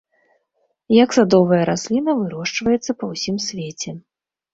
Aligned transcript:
Як 1.03 1.09
садовая 1.17 1.59
расліна 1.69 2.11
вырошчваецца 2.21 2.91
па 3.03 3.11
ўсім 3.11 3.35
свеце. 3.49 3.95